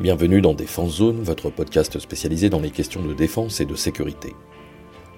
Bienvenue 0.00 0.40
dans 0.40 0.54
Défense 0.54 0.98
Zone, 0.98 1.22
votre 1.22 1.50
podcast 1.50 1.98
spécialisé 1.98 2.48
dans 2.48 2.60
les 2.60 2.70
questions 2.70 3.04
de 3.04 3.14
défense 3.14 3.60
et 3.60 3.64
de 3.64 3.74
sécurité. 3.74 4.32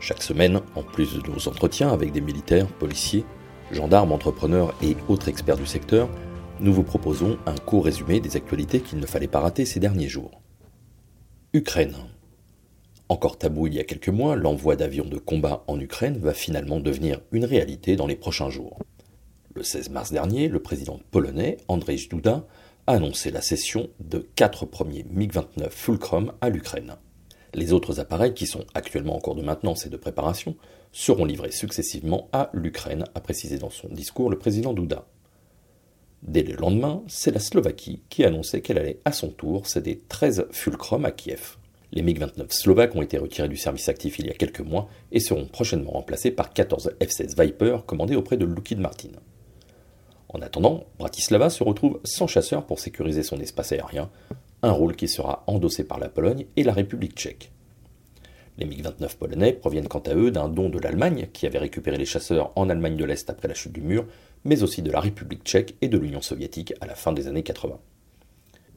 Chaque 0.00 0.22
semaine, 0.22 0.62
en 0.74 0.82
plus 0.82 1.18
de 1.18 1.30
nos 1.30 1.48
entretiens 1.48 1.90
avec 1.90 2.12
des 2.12 2.22
militaires, 2.22 2.66
policiers, 2.66 3.26
gendarmes, 3.70 4.10
entrepreneurs 4.10 4.74
et 4.82 4.96
autres 5.10 5.28
experts 5.28 5.58
du 5.58 5.66
secteur, 5.66 6.08
nous 6.60 6.72
vous 6.72 6.82
proposons 6.82 7.36
un 7.44 7.56
court 7.56 7.84
résumé 7.84 8.20
des 8.20 8.36
actualités 8.36 8.80
qu'il 8.80 9.00
ne 9.00 9.06
fallait 9.06 9.28
pas 9.28 9.40
rater 9.40 9.66
ces 9.66 9.80
derniers 9.80 10.08
jours. 10.08 10.40
Ukraine. 11.52 11.96
Encore 13.10 13.36
tabou 13.36 13.66
il 13.66 13.74
y 13.74 13.80
a 13.80 13.84
quelques 13.84 14.08
mois, 14.08 14.34
l'envoi 14.34 14.76
d'avions 14.76 15.04
de 15.04 15.18
combat 15.18 15.62
en 15.66 15.78
Ukraine 15.78 16.16
va 16.16 16.32
finalement 16.32 16.80
devenir 16.80 17.20
une 17.32 17.44
réalité 17.44 17.96
dans 17.96 18.06
les 18.06 18.16
prochains 18.16 18.48
jours. 18.48 18.78
Le 19.54 19.62
16 19.62 19.90
mars 19.90 20.10
dernier, 20.10 20.48
le 20.48 20.62
président 20.62 20.98
polonais, 21.10 21.58
Andrzej 21.68 22.08
Duda, 22.08 22.46
annoncé 22.92 23.30
la 23.30 23.40
cession 23.40 23.90
de 24.00 24.28
quatre 24.34 24.66
premiers 24.66 25.04
MiG-29 25.10 25.70
Fulcrum 25.70 26.32
à 26.40 26.48
l'Ukraine. 26.48 26.96
Les 27.54 27.72
autres 27.72 28.00
appareils, 28.00 28.34
qui 28.34 28.46
sont 28.46 28.64
actuellement 28.74 29.16
en 29.16 29.20
cours 29.20 29.34
de 29.34 29.42
maintenance 29.42 29.86
et 29.86 29.90
de 29.90 29.96
préparation, 29.96 30.56
seront 30.92 31.24
livrés 31.24 31.50
successivement 31.50 32.28
à 32.32 32.50
l'Ukraine, 32.52 33.04
a 33.14 33.20
précisé 33.20 33.58
dans 33.58 33.70
son 33.70 33.88
discours 33.88 34.30
le 34.30 34.38
président 34.38 34.72
Duda. 34.72 35.06
Dès 36.22 36.42
le 36.42 36.54
lendemain, 36.54 37.02
c'est 37.08 37.32
la 37.32 37.40
Slovaquie 37.40 38.02
qui 38.08 38.24
a 38.24 38.28
annoncé 38.28 38.60
qu'elle 38.60 38.78
allait 38.78 39.00
à 39.04 39.12
son 39.12 39.28
tour 39.28 39.66
céder 39.66 40.02
13 40.08 40.48
Fulcrum 40.50 41.04
à 41.04 41.10
Kiev. 41.10 41.56
Les 41.92 42.02
MiG-29 42.02 42.52
slovaques 42.52 42.94
ont 42.94 43.02
été 43.02 43.18
retirés 43.18 43.48
du 43.48 43.56
service 43.56 43.88
actif 43.88 44.18
il 44.18 44.26
y 44.26 44.30
a 44.30 44.34
quelques 44.34 44.60
mois 44.60 44.88
et 45.10 45.18
seront 45.18 45.46
prochainement 45.46 45.92
remplacés 45.92 46.30
par 46.30 46.52
14 46.52 46.92
F-16 47.00 47.42
Viper 47.42 47.78
commandés 47.86 48.14
auprès 48.16 48.36
de 48.36 48.44
Lockheed 48.44 48.78
Martin. 48.78 49.10
En 50.32 50.42
attendant, 50.42 50.84
Bratislava 50.98 51.50
se 51.50 51.64
retrouve 51.64 52.00
sans 52.04 52.28
chasseur 52.28 52.64
pour 52.64 52.78
sécuriser 52.78 53.24
son 53.24 53.40
espace 53.40 53.72
aérien, 53.72 54.10
un 54.62 54.70
rôle 54.70 54.94
qui 54.94 55.08
sera 55.08 55.42
endossé 55.48 55.82
par 55.84 55.98
la 55.98 56.08
Pologne 56.08 56.46
et 56.56 56.62
la 56.62 56.72
République 56.72 57.16
tchèque. 57.16 57.50
Les 58.56 58.66
MiG-29 58.66 59.16
polonais 59.16 59.52
proviennent 59.52 59.88
quant 59.88 60.00
à 60.00 60.14
eux 60.14 60.30
d'un 60.30 60.48
don 60.48 60.68
de 60.68 60.78
l'Allemagne, 60.78 61.28
qui 61.32 61.46
avait 61.46 61.58
récupéré 61.58 61.96
les 61.96 62.04
chasseurs 62.04 62.52
en 62.54 62.68
Allemagne 62.68 62.96
de 62.96 63.04
l'Est 63.04 63.28
après 63.28 63.48
la 63.48 63.54
chute 63.54 63.72
du 63.72 63.80
mur, 63.80 64.06
mais 64.44 64.62
aussi 64.62 64.82
de 64.82 64.90
la 64.90 65.00
République 65.00 65.44
tchèque 65.44 65.74
et 65.80 65.88
de 65.88 65.98
l'Union 65.98 66.22
soviétique 66.22 66.74
à 66.80 66.86
la 66.86 66.94
fin 66.94 67.12
des 67.12 67.26
années 67.26 67.42
80. 67.42 67.78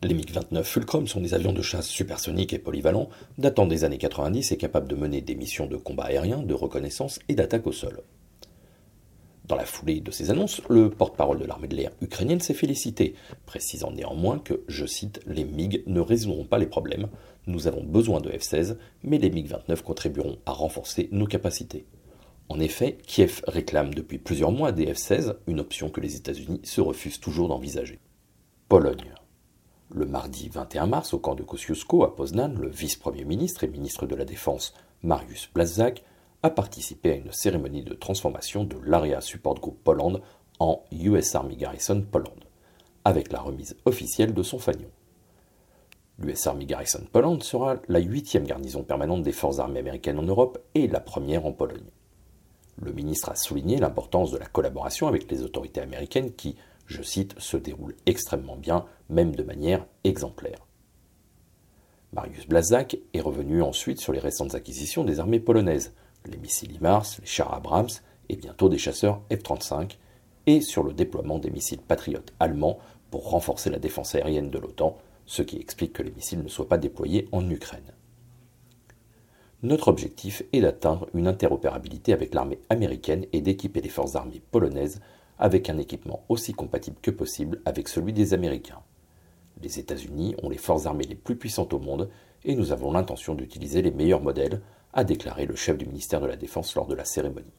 Les 0.01 0.15
MiG-29 0.15 0.63
Fulcrum 0.63 1.07
sont 1.07 1.21
des 1.21 1.33
avions 1.33 1.53
de 1.53 1.61
chasse 1.61 1.87
supersoniques 1.87 2.53
et 2.53 2.59
polyvalents, 2.59 3.09
datant 3.37 3.67
des 3.67 3.83
années 3.83 3.97
90 3.97 4.51
et 4.51 4.57
capables 4.57 4.87
de 4.87 4.95
mener 4.95 5.21
des 5.21 5.35
missions 5.35 5.67
de 5.67 5.77
combat 5.77 6.05
aérien, 6.05 6.39
de 6.39 6.53
reconnaissance 6.53 7.19
et 7.29 7.35
d'attaque 7.35 7.67
au 7.67 7.71
sol. 7.71 8.01
Dans 9.45 9.55
la 9.57 9.65
foulée 9.65 9.99
de 9.99 10.11
ces 10.11 10.31
annonces, 10.31 10.61
le 10.69 10.89
porte-parole 10.89 11.39
de 11.39 11.45
l'armée 11.45 11.67
de 11.67 11.75
l'air 11.75 11.91
ukrainienne 12.01 12.39
s'est 12.39 12.53
félicité, 12.53 13.13
précisant 13.45 13.91
néanmoins 13.91 14.39
que, 14.39 14.63
je 14.69 14.85
cite, 14.85 15.19
les 15.27 15.43
MiG 15.43 15.83
ne 15.85 15.99
résoudront 15.99 16.45
pas 16.45 16.57
les 16.57 16.65
problèmes, 16.65 17.09
nous 17.45 17.67
avons 17.67 17.83
besoin 17.83 18.21
de 18.21 18.29
F-16, 18.29 18.77
mais 19.03 19.17
les 19.17 19.29
MiG-29 19.29 19.81
contribueront 19.81 20.37
à 20.45 20.53
renforcer 20.53 21.09
nos 21.11 21.25
capacités. 21.25 21.85
En 22.47 22.59
effet, 22.59 22.97
Kiev 23.05 23.41
réclame 23.47 23.93
depuis 23.93 24.17
plusieurs 24.17 24.51
mois 24.51 24.71
des 24.71 24.85
F-16, 24.85 25.35
une 25.47 25.59
option 25.59 25.89
que 25.89 25.99
les 25.99 26.15
États-Unis 26.15 26.61
se 26.63 26.79
refusent 26.79 27.19
toujours 27.19 27.49
d'envisager. 27.49 27.99
Pologne. 28.69 29.13
Le 29.93 30.05
mardi 30.05 30.49
21 30.49 30.87
mars, 30.87 31.13
au 31.13 31.19
camp 31.19 31.35
de 31.35 31.43
Kosciuszko 31.43 32.03
à 32.03 32.15
Poznan, 32.15 32.55
le 32.57 32.69
vice-premier 32.69 33.25
ministre 33.25 33.65
et 33.65 33.67
ministre 33.67 34.07
de 34.07 34.15
la 34.15 34.25
Défense 34.25 34.73
Mariusz 35.03 35.49
Blaszczak 35.53 36.01
a 36.43 36.49
participé 36.49 37.11
à 37.11 37.15
une 37.15 37.31
cérémonie 37.31 37.83
de 37.83 37.93
transformation 37.93 38.65
de 38.65 38.77
l'Area 38.85 39.21
Support 39.21 39.61
Group 39.61 39.77
Poland 39.83 40.19
en 40.59 40.83
US 40.91 41.35
Army 41.35 41.55
Garrison 41.55 42.03
Poland, 42.09 42.35
avec 43.05 43.31
la 43.31 43.39
remise 43.39 43.77
officielle 43.85 44.33
de 44.33 44.43
son 44.43 44.59
fanion. 44.59 44.89
L'US 46.19 46.45
Army 46.45 46.65
Garrison 46.65 47.03
Poland 47.11 47.39
sera 47.39 47.77
la 47.87 47.99
huitième 47.99 48.45
garnison 48.45 48.83
permanente 48.83 49.23
des 49.23 49.31
forces 49.31 49.59
armées 49.59 49.79
américaines 49.79 50.19
en 50.19 50.23
Europe 50.23 50.59
et 50.75 50.87
la 50.87 50.99
première 50.99 51.45
en 51.45 51.53
Pologne. 51.53 51.89
Le 52.81 52.91
ministre 52.91 53.29
a 53.29 53.35
souligné 53.35 53.77
l'importance 53.77 54.31
de 54.31 54.37
la 54.37 54.45
collaboration 54.45 55.07
avec 55.07 55.31
les 55.31 55.43
autorités 55.43 55.81
américaines 55.81 56.33
qui, 56.33 56.55
je 56.85 57.01
cite, 57.01 57.39
se 57.39 57.57
déroule 57.57 57.95
extrêmement 58.05 58.57
bien, 58.57 58.85
même 59.09 59.35
de 59.35 59.43
manière 59.43 59.85
exemplaire. 60.03 60.59
Marius 62.11 62.47
Blazak 62.47 62.97
est 63.13 63.21
revenu 63.21 63.61
ensuite 63.61 63.99
sur 63.99 64.13
les 64.13 64.19
récentes 64.19 64.53
acquisitions 64.53 65.03
des 65.03 65.19
armées 65.19 65.39
polonaises, 65.39 65.93
les 66.27 66.37
missiles 66.37 66.75
IMARS, 66.75 67.17
les 67.19 67.27
chars 67.27 67.53
Abrams 67.53 67.89
et 68.29 68.35
bientôt 68.35 68.69
des 68.69 68.77
chasseurs 68.77 69.21
F-35, 69.31 69.97
et 70.45 70.61
sur 70.61 70.83
le 70.83 70.93
déploiement 70.93 71.39
des 71.39 71.51
missiles 71.51 71.81
patriotes 71.81 72.33
allemands 72.39 72.79
pour 73.11 73.29
renforcer 73.29 73.69
la 73.69 73.79
défense 73.79 74.15
aérienne 74.15 74.49
de 74.49 74.59
l'OTAN, 74.59 74.97
ce 75.25 75.41
qui 75.41 75.57
explique 75.57 75.93
que 75.93 76.03
les 76.03 76.11
missiles 76.11 76.43
ne 76.43 76.49
soient 76.49 76.67
pas 76.67 76.77
déployés 76.77 77.27
en 77.31 77.49
Ukraine. 77.49 77.93
Notre 79.61 79.87
objectif 79.87 80.43
est 80.51 80.59
d'atteindre 80.59 81.07
une 81.13 81.27
interopérabilité 81.27 82.11
avec 82.11 82.33
l'armée 82.33 82.59
américaine 82.69 83.25
et 83.31 83.39
d'équiper 83.39 83.79
les 83.79 83.89
forces 83.89 84.15
armées 84.15 84.41
polonaises 84.51 84.99
avec 85.39 85.69
un 85.69 85.77
équipement 85.77 86.23
aussi 86.27 86.53
compatible 86.53 86.97
que 87.01 87.11
possible 87.11 87.61
avec 87.63 87.87
celui 87.87 88.11
des 88.11 88.33
Américains. 88.33 88.81
Les 89.61 89.79
États-Unis 89.79 90.35
ont 90.43 90.49
les 90.49 90.57
forces 90.57 90.85
armées 90.85 91.05
les 91.05 91.15
plus 91.15 91.37
puissantes 91.37 91.73
au 91.73 91.79
monde 91.79 92.09
et 92.43 92.55
nous 92.55 92.73
avons 92.73 92.91
l'intention 92.91 93.35
d'utiliser 93.35 93.81
les 93.81 93.91
meilleurs 93.91 94.21
modèles 94.21 94.61
a 94.93 95.03
déclaré 95.03 95.45
le 95.45 95.55
chef 95.55 95.77
du 95.77 95.85
ministère 95.85 96.21
de 96.21 96.27
la 96.27 96.35
Défense 96.35 96.75
lors 96.75 96.87
de 96.87 96.95
la 96.95 97.05
cérémonie. 97.05 97.53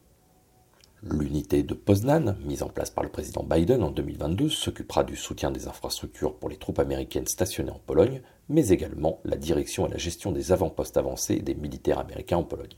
L'unité 1.03 1.61
de 1.61 1.73
Poznan, 1.73 2.35
mise 2.43 2.63
en 2.63 2.69
place 2.69 2.89
par 2.89 3.03
le 3.03 3.11
président 3.11 3.43
Biden 3.43 3.83
en 3.83 3.91
2022, 3.91 4.49
s'occupera 4.49 5.03
du 5.03 5.15
soutien 5.15 5.51
des 5.51 5.67
infrastructures 5.67 6.35
pour 6.35 6.49
les 6.49 6.57
troupes 6.57 6.79
américaines 6.79 7.27
stationnées 7.27 7.71
en 7.71 7.81
Pologne, 7.85 8.21
mais 8.49 8.69
également 8.69 9.19
la 9.23 9.35
direction 9.35 9.85
et 9.85 9.91
la 9.91 9.97
gestion 9.97 10.31
des 10.31 10.51
avant-postes 10.51 10.97
avancés 10.97 11.39
des 11.39 11.53
militaires 11.53 11.99
américains 11.99 12.37
en 12.37 12.43
Pologne. 12.43 12.77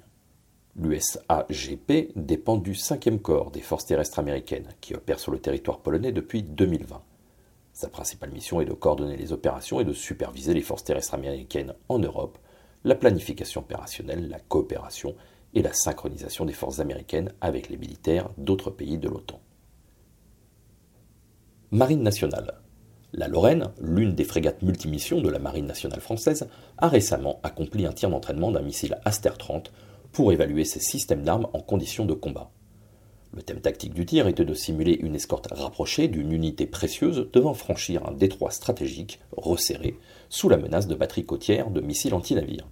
L'USAGP 0.76 2.12
dépend 2.16 2.58
du 2.58 2.74
5e 2.74 3.20
corps 3.20 3.52
des 3.52 3.62
forces 3.62 3.86
terrestres 3.86 4.20
américaines, 4.20 4.68
qui 4.82 4.94
opère 4.94 5.20
sur 5.20 5.32
le 5.32 5.40
territoire 5.40 5.80
polonais 5.80 6.12
depuis 6.12 6.44
2020. 6.44 7.02
Sa 7.74 7.90
principale 7.90 8.32
mission 8.32 8.60
est 8.60 8.66
de 8.66 8.74
coordonner 8.74 9.18
les 9.18 9.32
opérations 9.32 9.80
et 9.80 9.86
de 9.86 9.94
superviser 9.94 10.54
les 10.54 10.62
forces 10.62 10.84
terrestres 10.84 11.14
américaines 11.14 11.74
en 11.90 12.00
Europe, 12.00 12.38
la 12.84 12.96
planification 12.96 13.62
opérationnelle, 13.62 14.30
la 14.30 14.40
coopération 14.40 15.16
et 15.54 15.62
la 15.62 15.74
synchronisation 15.74 16.46
des 16.46 16.54
forces 16.54 16.80
américaines 16.80 17.34
avec 17.42 17.70
les 17.70 17.78
militaires 17.78 18.30
d'autres 18.38 18.70
pays 18.70 18.98
de 18.98 19.10
l'OTAN. 19.10 19.42
Marine 21.72 22.04
nationale. 22.04 22.62
La 23.14 23.28
Lorraine, 23.28 23.72
l'une 23.82 24.16
des 24.16 24.24
frégates 24.24 24.62
multimissions 24.62 25.22
de 25.22 25.30
la 25.30 25.40
Marine 25.40 25.66
nationale 25.66 26.02
française, 26.02 26.50
a 26.78 26.88
récemment 26.88 27.40
accompli 27.44 27.86
un 27.86 27.94
tir 27.94 28.10
d'entraînement 28.10 28.52
d'un 28.52 28.62
missile 28.62 28.98
Aster 29.06 29.32
30 29.38 29.72
pour 30.12 30.32
évaluer 30.32 30.66
ses 30.66 30.80
systèmes 30.80 31.24
d'armes 31.24 31.48
en 31.54 31.60
conditions 31.60 32.06
de 32.06 32.14
combat. 32.14 32.52
Le 33.38 33.44
thème 33.44 33.62
tactique 33.62 33.94
du 33.94 34.04
tir 34.04 34.28
était 34.28 34.46
de 34.46 34.54
simuler 34.56 34.98
une 35.00 35.14
escorte 35.14 35.50
rapprochée 35.52 36.08
d'une 36.08 36.32
unité 36.32 36.66
précieuse 36.66 37.30
devant 37.32 37.54
franchir 37.54 38.04
un 38.08 38.12
détroit 38.12 38.50
stratégique 38.50 39.20
resserré 39.32 39.96
sous 40.28 40.50
la 40.50 40.58
menace 40.58 40.88
de 40.88 40.96
batteries 40.96 41.24
côtières 41.24 41.70
de 41.70 41.80
missiles 41.80 42.16
anti-navires. 42.16 42.68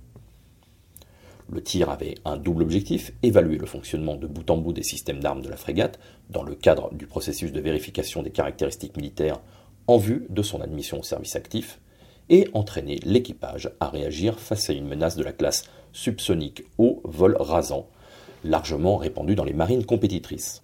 Le 1.52 1.62
tir 1.62 1.92
avait 1.92 2.16
un 2.25 2.38
double 2.38 2.64
objectif, 2.64 3.14
évaluer 3.22 3.59
le 3.59 3.68
fonctionnement 3.68 4.16
de 4.16 4.25
bout 4.25 4.50
en 4.50 4.58
bout 4.58 4.74
des 4.74 4.81
systèmes 4.81 5.20
d'armes 5.20 5.44
de 5.44 5.50
la 5.50 5.56
frégate 5.56 6.00
dans 6.31 6.42
le 6.42 6.56
cadre 6.56 6.92
du 6.96 7.06
processus 7.06 7.52
de 7.52 7.62
vérification 7.62 8.24
des 8.24 8.31
caractéristiques 8.31 8.98
militaires 8.98 9.42
en 9.86 9.98
vue 9.98 10.25
de 10.31 10.42
son 10.42 10.62
admission 10.62 11.00
au 11.00 11.04
service 11.04 11.36
actif, 11.36 11.80
et 12.30 12.48
entraîner 12.54 12.98
l'équipage 13.04 13.70
à 13.80 13.90
réagir 13.90 14.40
face 14.40 14.72
à 14.72 14.74
une 14.74 14.88
menace 14.88 15.16
de 15.16 15.24
la 15.24 15.31
classe 15.31 15.66
subsonique 15.94 16.64
au 16.80 17.02
vol 17.04 17.38
rasant, 17.40 17.88
largement 18.45 18.97
répandue 18.97 19.35
dans 19.35 19.44
les 19.44 19.53
marines 19.53 19.85
compétitrices. 19.85 20.61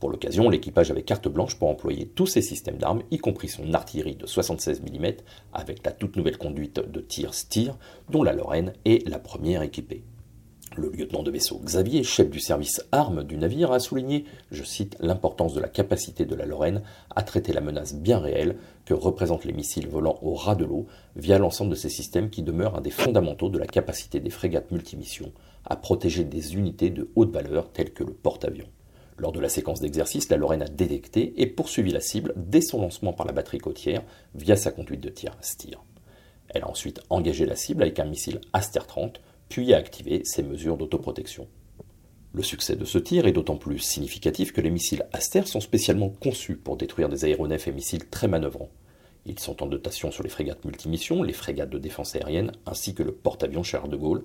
Pour 0.00 0.10
l'occasion, 0.10 0.48
l'équipage 0.48 0.92
avait 0.92 1.02
carte 1.02 1.26
blanche 1.26 1.56
pour 1.56 1.68
employer 1.68 2.06
tous 2.06 2.26
ses 2.26 2.42
systèmes 2.42 2.78
d'armes, 2.78 3.02
y 3.10 3.18
compris 3.18 3.48
son 3.48 3.74
artillerie 3.74 4.14
de 4.14 4.26
76 4.26 4.80
mm, 4.82 5.06
avec 5.52 5.84
la 5.84 5.90
toute 5.90 6.16
nouvelle 6.16 6.38
conduite 6.38 6.78
de 6.78 7.00
tir 7.00 7.34
STIR, 7.34 7.76
dont 8.08 8.22
la 8.22 8.32
Lorraine 8.32 8.72
est 8.84 9.06
la 9.08 9.18
première 9.18 9.62
équipée. 9.62 10.04
Le 10.76 10.90
lieutenant 10.90 11.24
de 11.24 11.32
vaisseau 11.32 11.60
Xavier, 11.64 12.04
chef 12.04 12.30
du 12.30 12.38
service 12.38 12.86
armes 12.92 13.24
du 13.24 13.36
navire, 13.36 13.72
a 13.72 13.80
souligné, 13.80 14.26
je 14.52 14.62
cite, 14.62 14.96
l'importance 15.00 15.54
de 15.54 15.60
la 15.60 15.66
capacité 15.66 16.24
de 16.24 16.36
la 16.36 16.46
Lorraine 16.46 16.82
à 17.16 17.24
traiter 17.24 17.52
la 17.52 17.60
menace 17.60 17.94
bien 17.94 18.18
réelle 18.18 18.56
que 18.84 18.94
représentent 18.94 19.46
les 19.46 19.52
missiles 19.52 19.88
volant 19.88 20.20
au 20.22 20.34
ras 20.34 20.54
de 20.54 20.64
l'eau 20.64 20.86
via 21.16 21.38
l'ensemble 21.38 21.70
de 21.70 21.74
ces 21.74 21.88
systèmes 21.88 22.30
qui 22.30 22.42
demeurent 22.42 22.76
un 22.76 22.80
des 22.80 22.92
fondamentaux 22.92 23.48
de 23.48 23.58
la 23.58 23.66
capacité 23.66 24.20
des 24.20 24.30
frégates 24.30 24.70
multimissions 24.70 25.32
à 25.68 25.76
protéger 25.76 26.24
des 26.24 26.56
unités 26.56 26.90
de 26.90 27.08
haute 27.14 27.30
valeur 27.30 27.70
telles 27.72 27.92
que 27.92 28.04
le 28.04 28.12
porte-avions. 28.12 28.68
Lors 29.18 29.32
de 29.32 29.40
la 29.40 29.48
séquence 29.48 29.80
d'exercice, 29.80 30.28
la 30.28 30.36
Lorraine 30.36 30.62
a 30.62 30.68
détecté 30.68 31.34
et 31.36 31.46
poursuivi 31.46 31.90
la 31.90 32.00
cible 32.00 32.32
dès 32.36 32.60
son 32.60 32.80
lancement 32.80 33.12
par 33.12 33.26
la 33.26 33.32
batterie 33.32 33.58
côtière 33.58 34.02
via 34.34 34.56
sa 34.56 34.70
conduite 34.70 35.00
de 35.00 35.08
tir 35.08 35.36
STIR. 35.40 35.82
Elle 36.48 36.62
a 36.62 36.68
ensuite 36.68 37.00
engagé 37.10 37.44
la 37.44 37.56
cible 37.56 37.82
avec 37.82 37.98
un 37.98 38.04
missile 38.04 38.40
Aster 38.52 38.80
30, 38.86 39.20
puis 39.48 39.74
a 39.74 39.78
activé 39.78 40.22
ses 40.24 40.42
mesures 40.42 40.76
d'autoprotection. 40.76 41.48
Le 42.32 42.42
succès 42.42 42.76
de 42.76 42.84
ce 42.84 42.98
tir 42.98 43.26
est 43.26 43.32
d'autant 43.32 43.56
plus 43.56 43.78
significatif 43.78 44.52
que 44.52 44.60
les 44.60 44.70
missiles 44.70 45.06
Aster 45.12 45.46
sont 45.46 45.60
spécialement 45.60 46.10
conçus 46.10 46.56
pour 46.56 46.76
détruire 46.76 47.08
des 47.08 47.24
aéronefs 47.24 47.66
et 47.66 47.72
missiles 47.72 48.08
très 48.08 48.28
manœuvrants. 48.28 48.70
Ils 49.26 49.38
sont 49.38 49.62
en 49.62 49.66
dotation 49.66 50.10
sur 50.10 50.22
les 50.22 50.28
frégates 50.28 50.64
multimissions, 50.64 51.22
les 51.22 51.32
frégates 51.32 51.70
de 51.70 51.78
défense 51.78 52.14
aérienne 52.14 52.52
ainsi 52.66 52.94
que 52.94 53.02
le 53.02 53.12
porte-avions 53.12 53.62
Charles 53.62 53.90
de 53.90 53.96
Gaulle, 53.96 54.22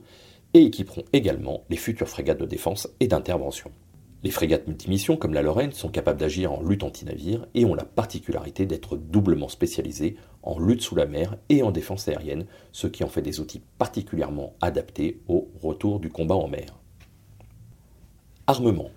et 0.54 0.64
équiperont 0.64 1.04
également 1.14 1.64
les 1.70 1.78
futures 1.78 2.10
frégates 2.10 2.40
de 2.40 2.46
défense 2.46 2.88
et 3.00 3.08
d'intervention. 3.08 3.72
Les 4.24 4.32
frégates 4.32 4.68
multimissions 4.68 5.18
comme 5.18 5.34
la 5.34 5.42
Lorraine 5.42 5.74
sont 5.74 5.90
capables 5.90 6.20
d'agir 6.20 6.54
en 6.54 6.62
lutte 6.64 6.84
anti-navire 6.84 7.46
et 7.56 7.66
ont 7.66 7.76
la 7.76 7.84
particularité 7.84 8.66
d'être 8.66 8.96
doublement 8.96 9.50
spécialisées 9.50 10.16
en 10.44 10.60
lutte 10.60 10.82
sous 10.82 10.96
la 10.96 11.06
mer 11.06 11.36
et 11.50 11.62
en 11.62 11.72
défense 11.72 12.08
aérienne, 12.08 12.46
ce 12.72 12.88
qui 12.88 13.04
en 13.04 13.10
fait 13.10 13.22
des 13.22 13.42
outils 13.42 13.62
particulièrement 13.78 14.54
adaptés 14.62 15.20
au 15.28 15.50
retour 15.62 16.00
du 16.00 16.10
combat 16.10 16.36
en 16.36 16.48
mer. 16.48 16.80
Armement. 18.48 18.92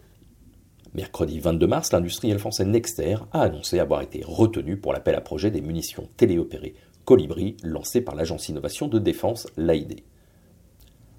Mercredi 0.95 1.41
22 1.41 1.67
mars, 1.67 1.93
l'industriel 1.93 2.39
français 2.39 2.65
Nexter 2.65 3.17
a 3.33 3.43
annoncé 3.43 3.81
avoir 3.81 4.03
été 4.03 4.23
retenu 4.25 4.77
pour 4.77 4.93
l'appel 4.93 5.17
à 5.17 5.21
projet 5.21 5.51
des 5.51 5.61
munitions 5.61 6.09
téléopérées 6.17 6.75
Colibri 7.05 7.57
lancé 7.63 8.01
par 8.01 8.17
l'agence 8.17 8.49
innovation 8.49 8.89
de 8.89 8.99
défense 8.99 9.47
l'AID. 9.57 10.03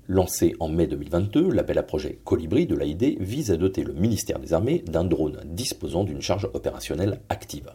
Lancé 0.09 0.55
en 0.61 0.69
mai 0.69 0.87
2022, 0.87 1.51
l'appel 1.51 1.77
à 1.77 1.83
projet 1.83 2.19
Colibri 2.23 2.65
de 2.65 2.75
l'AID 2.75 3.17
vise 3.19 3.51
à 3.51 3.57
doter 3.57 3.83
le 3.83 3.91
ministère 3.91 4.39
des 4.39 4.53
Armées 4.53 4.81
d'un 4.87 5.03
drone 5.03 5.41
disposant 5.43 6.05
d'une 6.05 6.21
charge 6.21 6.49
opérationnelle 6.53 7.19
active. 7.27 7.73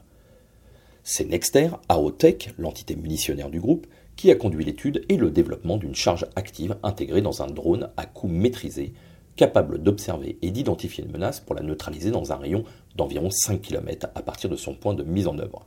C'est 1.05 1.29
Nexter, 1.29 1.69
AOTech, 1.91 2.55
l'entité 2.57 2.97
munitionnaire 2.97 3.51
du 3.51 3.61
groupe, 3.61 3.87
qui 4.17 4.31
a 4.31 4.35
conduit 4.35 4.65
l'étude 4.65 5.05
et 5.11 5.19
le 5.19 5.31
développement 5.31 5.77
d'une 5.77 5.95
charge 5.95 6.27
active 6.35 6.79
intégrée 6.83 7.21
dans 7.21 7.43
un 7.43 7.49
drone 7.49 7.91
à 7.99 8.07
coût 8.07 8.29
maîtrisé, 8.29 8.95
capable 9.37 9.83
d'observer 9.83 10.39
et 10.41 10.51
d'identifier 10.51 11.05
une 11.05 11.13
menace 11.13 11.39
pour 11.39 11.55
la 11.55 11.63
neutraliser 11.63 12.11
dans 12.11 12.33
un 12.33 12.37
rayon 12.37 12.65
d'environ 12.97 13.29
5 13.29 13.61
km 13.61 14.09
à 14.15 14.23
partir 14.23 14.49
de 14.49 14.57
son 14.57 14.75
point 14.75 14.95
de 14.95 15.03
mise 15.03 15.27
en 15.27 15.39
œuvre. 15.39 15.67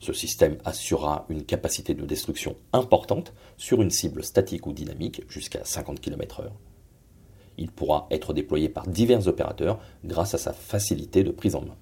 Ce 0.00 0.14
système 0.14 0.56
assurera 0.64 1.26
une 1.28 1.44
capacité 1.44 1.92
de 1.92 2.06
destruction 2.06 2.56
importante 2.72 3.34
sur 3.58 3.82
une 3.82 3.90
cible 3.90 4.24
statique 4.24 4.66
ou 4.66 4.72
dynamique 4.72 5.22
jusqu'à 5.28 5.62
50 5.62 6.00
km/h. 6.00 6.48
Il 7.58 7.70
pourra 7.70 8.06
être 8.10 8.32
déployé 8.32 8.70
par 8.70 8.86
divers 8.86 9.28
opérateurs 9.28 9.78
grâce 10.02 10.32
à 10.32 10.38
sa 10.38 10.54
facilité 10.54 11.22
de 11.22 11.30
prise 11.30 11.54
en 11.54 11.60
main. 11.60 11.76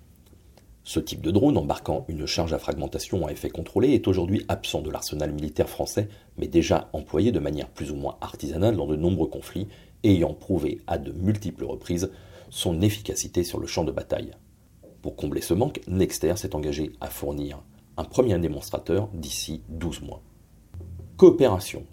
Ce 0.83 0.99
type 0.99 1.21
de 1.21 1.31
drone 1.31 1.57
embarquant 1.57 2.07
une 2.09 2.27
charge 2.27 2.53
à 2.53 2.59
fragmentation 2.59 3.25
à 3.25 3.31
effet 3.31 3.51
contrôlé 3.51 3.91
est 3.91 4.09
aujourd'hui 4.09 4.45
absent 4.49 4.81
de 4.81 4.91
l'arsenal 4.91 5.31
militaire 5.33 5.69
français, 5.69 6.09
mais 6.39 6.49
déjà 6.49 6.89
employé 6.93 7.31
de 7.31 7.39
manière 7.39 7.69
plus 7.69 7.93
ou 7.93 7.95
moins 7.95 8.17
artisanale 8.21 8.77
dans 8.77 8.87
de 8.87 8.97
nombreux 8.97 9.29
conflits, 9.29 9.69
ayant 10.03 10.35
prouvé 10.35 10.81
à 10.89 10.99
de 10.99 11.13
multiples 11.13 11.67
reprises 11.67 12.11
son 12.51 12.81
efficacité 12.81 13.45
sur 13.45 13.61
le 13.61 13.69
champ 13.69 13.85
de 13.85 13.93
bataille. 13.93 14.33
Pour 15.03 15.15
combler 15.15 15.43
ce 15.43 15.55
manque, 15.55 15.81
Nexter 15.87 16.35
s'est 16.37 16.57
engagé 16.57 16.93
à 17.01 17.11
fournir 17.11 17.63
un 17.99 18.05
premier 18.05 18.39
démonstrateur 18.39 19.09
d'ici 19.13 19.63
12 19.69 20.03
mois. 20.03 20.23
Coopération. 21.17 21.85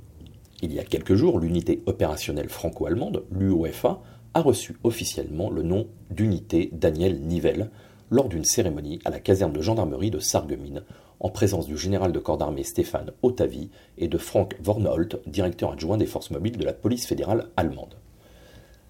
Il 0.62 0.72
y 0.72 0.80
a 0.80 0.84
quelques 0.84 1.16
jours, 1.16 1.40
l'unité 1.40 1.82
opérationnelle 1.88 2.48
franco-allemande, 2.48 3.24
l'UOFA, 3.32 4.02
a 4.36 4.42
reçu 4.42 4.78
officiellement 4.84 5.50
le 5.50 5.64
nom 5.64 5.88
d'unité 6.12 6.70
Daniel 6.72 7.20
Nivelle 7.22 7.72
lors 8.12 8.30
d'une 8.30 8.46
cérémonie 8.46 9.00
à 9.04 9.10
la 9.10 9.20
caserne 9.20 9.52
de 9.52 9.62
gendarmerie 9.62 10.12
de 10.12 10.20
Sarreguemines, 10.20 10.84
en 11.20 11.30
présence 11.30 11.66
du 11.66 11.76
général 11.76 12.12
de 12.12 12.20
corps 12.20 12.38
d'armée 12.38 12.64
Stéphane 12.64 13.12
Otavi 13.24 13.72
et 13.98 14.08
de 14.08 14.18
Frank 14.20 14.56
Vornholt, 14.62 15.20
directeur 15.26 15.72
adjoint 15.72 15.98
des 15.98 16.06
forces 16.06 16.30
mobiles 16.30 16.58
de 16.58 16.66
la 16.66 16.74
police 16.74 17.08
fédérale 17.08 17.48
allemande. 17.58 17.96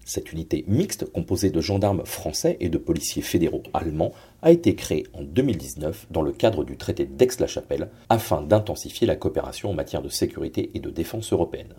Cette 0.08 0.32
unité 0.32 0.64
mixte, 0.68 1.10
composée 1.10 1.50
de 1.50 1.60
gendarmes 1.60 2.06
français 2.06 2.56
et 2.60 2.68
de 2.68 2.78
policiers 2.78 3.22
fédéraux 3.22 3.64
allemands, 3.74 4.12
a 4.40 4.52
été 4.52 4.76
créée 4.76 5.04
en 5.12 5.22
2019 5.22 6.06
dans 6.12 6.22
le 6.22 6.30
cadre 6.30 6.62
du 6.62 6.76
traité 6.76 7.06
d'Aix-la-Chapelle 7.06 7.90
afin 8.08 8.40
d'intensifier 8.40 9.08
la 9.08 9.16
coopération 9.16 9.68
en 9.68 9.74
matière 9.74 10.02
de 10.02 10.08
sécurité 10.08 10.70
et 10.74 10.78
de 10.78 10.90
défense 10.90 11.32
européenne. 11.32 11.74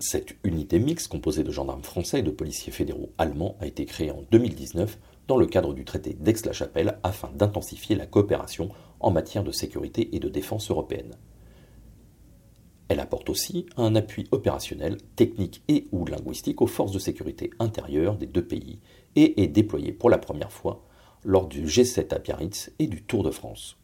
Cette 0.00 0.34
unité 0.44 0.78
mixte, 0.78 1.08
composée 1.08 1.44
de 1.44 1.50
gendarmes 1.50 1.84
français 1.84 2.20
et 2.20 2.22
de 2.22 2.30
policiers 2.30 2.72
fédéraux 2.72 3.12
allemands, 3.18 3.56
a 3.60 3.66
été 3.66 3.84
créée 3.84 4.10
en 4.10 4.22
2019 4.30 4.98
dans 5.28 5.36
le 5.36 5.46
cadre 5.46 5.74
du 5.74 5.84
traité 5.84 6.14
d'Aix-la-Chapelle 6.18 6.98
afin 7.02 7.30
d'intensifier 7.34 7.96
la 7.96 8.06
coopération 8.06 8.70
en 9.00 9.10
matière 9.10 9.44
de 9.44 9.52
sécurité 9.52 10.16
et 10.16 10.20
de 10.20 10.30
défense 10.30 10.70
européenne. 10.70 11.14
Elle 12.88 13.00
apporte 13.00 13.30
aussi 13.30 13.66
un 13.76 13.94
appui 13.94 14.26
opérationnel, 14.30 14.98
technique 15.16 15.62
et 15.68 15.86
ou 15.90 16.04
linguistique 16.04 16.60
aux 16.60 16.66
forces 16.66 16.92
de 16.92 16.98
sécurité 16.98 17.50
intérieures 17.58 18.16
des 18.16 18.26
deux 18.26 18.44
pays 18.44 18.78
et 19.16 19.42
est 19.42 19.48
déployée 19.48 19.92
pour 19.92 20.10
la 20.10 20.18
première 20.18 20.52
fois 20.52 20.84
lors 21.24 21.46
du 21.46 21.64
G7 21.64 22.14
à 22.14 22.18
Biarritz 22.18 22.72
et 22.78 22.86
du 22.86 23.02
Tour 23.02 23.22
de 23.22 23.30
France. 23.30 23.78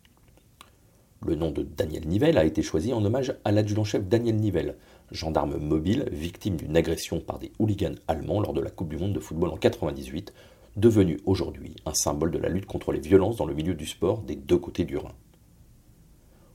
Le 1.25 1.35
nom 1.35 1.51
de 1.51 1.63
Daniel 1.63 2.07
Nivelle 2.07 2.39
a 2.39 2.45
été 2.45 2.63
choisi 2.63 2.93
en 2.93 3.05
hommage 3.05 3.35
à 3.45 3.53
l'adjudant-chef 3.53 4.07
Daniel 4.07 4.37
Nivelle, 4.37 4.77
gendarme 5.11 5.57
mobile 5.59 6.09
victime 6.13 6.57
d'une 6.57 6.77
agression 6.77 7.21
par 7.21 7.39
des 7.39 7.53
hooligans 7.59 7.99
allemands 8.09 8.41
lors 8.41 8.55
de 8.55 8.61
la 8.61 8.71
Coupe 8.71 8.89
du 8.89 8.97
Monde 8.97 9.13
de 9.13 9.21
football 9.21 9.51
en 9.51 9.57
1998, 9.57 10.33
devenu 10.77 11.21
aujourd'hui 11.27 11.77
un 11.85 11.95
symbole 11.95 12.31
de 12.31 12.39
la 12.39 12.49
lutte 12.49 12.67
contre 12.67 12.93
les 12.93 13.01
violences 13.01 13.37
dans 13.37 13.47
le 13.47 13.55
milieu 13.55 13.75
du 13.75 13.87
sport 13.87 14.23
des 14.23 14.37
deux 14.37 14.59
côtés 14.59 14.85
du 14.85 14.97
Rhin. 14.97 15.13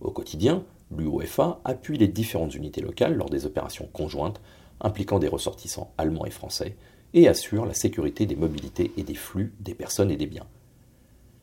Au 0.01 0.11
quotidien, 0.11 0.63
l'UOFA 0.97 1.59
appuie 1.63 1.97
les 1.97 2.07
différentes 2.07 2.55
unités 2.55 2.81
locales 2.81 3.15
lors 3.15 3.29
des 3.29 3.45
opérations 3.45 3.89
conjointes 3.91 4.41
impliquant 4.81 5.19
des 5.19 5.27
ressortissants 5.27 5.93
allemands 5.97 6.25
et 6.25 6.31
français 6.31 6.75
et 7.13 7.27
assure 7.27 7.65
la 7.65 7.73
sécurité 7.73 8.25
des 8.25 8.35
mobilités 8.35 8.91
et 8.97 9.03
des 9.03 9.15
flux 9.15 9.53
des 9.59 9.73
personnes 9.73 10.11
et 10.11 10.17
des 10.17 10.27
biens. 10.27 10.47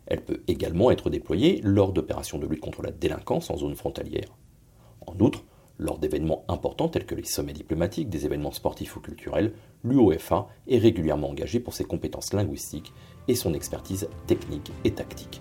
Elle 0.06 0.22
peut 0.22 0.42
également 0.48 0.90
être 0.90 1.10
déployée 1.10 1.60
lors 1.62 1.92
d'opérations 1.92 2.38
de 2.38 2.46
lutte 2.46 2.60
contre 2.60 2.82
la 2.82 2.90
délinquance 2.90 3.50
en 3.50 3.56
zone 3.56 3.74
frontalière. 3.74 4.36
En 5.06 5.18
outre, 5.20 5.44
lors 5.78 5.98
d'événements 5.98 6.44
importants 6.48 6.88
tels 6.88 7.06
que 7.06 7.14
les 7.14 7.24
sommets 7.24 7.52
diplomatiques, 7.52 8.10
des 8.10 8.26
événements 8.26 8.52
sportifs 8.52 8.96
ou 8.96 9.00
culturels, 9.00 9.54
l'UOFA 9.84 10.48
est 10.68 10.78
régulièrement 10.78 11.30
engagée 11.30 11.60
pour 11.60 11.74
ses 11.74 11.84
compétences 11.84 12.32
linguistiques 12.32 12.92
et 13.28 13.34
son 13.34 13.54
expertise 13.54 14.08
technique 14.26 14.70
et 14.84 14.92
tactique. 14.92 15.40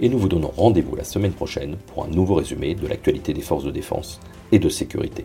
et 0.00 0.08
nous 0.08 0.18
vous 0.18 0.28
donnons 0.28 0.52
rendez-vous 0.56 0.96
la 0.96 1.04
semaine 1.04 1.32
prochaine 1.32 1.76
pour 1.86 2.04
un 2.04 2.08
nouveau 2.08 2.34
résumé 2.34 2.74
de 2.74 2.86
l'actualité 2.86 3.32
des 3.32 3.42
forces 3.42 3.64
de 3.64 3.70
défense 3.70 4.20
et 4.50 4.58
de 4.58 4.68
sécurité. 4.68 5.24